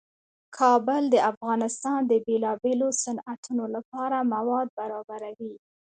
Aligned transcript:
کابل 0.57 1.03
د 1.09 1.15
افغانستان 1.31 1.99
د 2.05 2.13
بیلابیلو 2.25 2.87
صنعتونو 3.03 3.63
لپاره 3.75 4.17
مواد 4.33 4.67
برابروي. 4.79 5.55